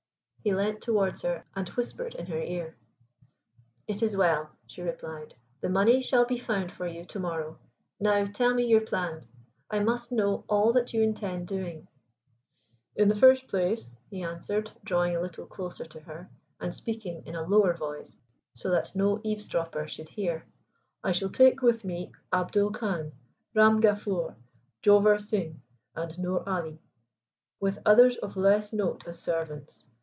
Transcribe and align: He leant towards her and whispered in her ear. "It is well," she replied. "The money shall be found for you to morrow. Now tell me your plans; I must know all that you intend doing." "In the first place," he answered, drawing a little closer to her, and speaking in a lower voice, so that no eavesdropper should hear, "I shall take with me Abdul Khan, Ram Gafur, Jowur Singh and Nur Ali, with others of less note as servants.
He 0.43 0.55
leant 0.55 0.81
towards 0.81 1.21
her 1.21 1.45
and 1.55 1.69
whispered 1.69 2.15
in 2.15 2.25
her 2.25 2.39
ear. 2.39 2.75
"It 3.85 4.01
is 4.01 4.17
well," 4.17 4.49
she 4.65 4.81
replied. 4.81 5.35
"The 5.59 5.69
money 5.69 6.01
shall 6.01 6.25
be 6.25 6.39
found 6.39 6.71
for 6.71 6.87
you 6.87 7.05
to 7.05 7.19
morrow. 7.19 7.59
Now 7.99 8.25
tell 8.25 8.51
me 8.55 8.65
your 8.65 8.81
plans; 8.81 9.31
I 9.69 9.81
must 9.81 10.11
know 10.11 10.43
all 10.49 10.73
that 10.73 10.93
you 10.95 11.03
intend 11.03 11.47
doing." 11.47 11.87
"In 12.95 13.07
the 13.07 13.13
first 13.13 13.47
place," 13.49 13.95
he 14.09 14.23
answered, 14.23 14.71
drawing 14.83 15.15
a 15.15 15.21
little 15.21 15.45
closer 15.45 15.85
to 15.85 15.99
her, 15.99 16.27
and 16.59 16.73
speaking 16.73 17.23
in 17.27 17.35
a 17.35 17.43
lower 17.45 17.75
voice, 17.75 18.17
so 18.55 18.71
that 18.71 18.95
no 18.95 19.21
eavesdropper 19.23 19.87
should 19.87 20.09
hear, 20.09 20.47
"I 21.03 21.11
shall 21.11 21.29
take 21.29 21.61
with 21.61 21.85
me 21.85 22.13
Abdul 22.33 22.71
Khan, 22.71 23.11
Ram 23.53 23.79
Gafur, 23.79 24.35
Jowur 24.81 25.19
Singh 25.21 25.61
and 25.95 26.17
Nur 26.17 26.41
Ali, 26.49 26.79
with 27.59 27.77
others 27.85 28.17
of 28.17 28.35
less 28.37 28.73
note 28.73 29.07
as 29.07 29.19
servants. 29.19 29.85